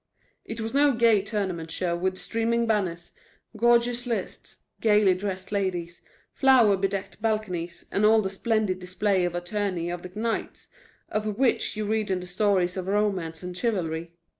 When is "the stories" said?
12.19-12.77